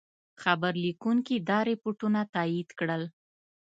[0.43, 3.03] خبرلیکونکي دا رپوټونه تایید کړل.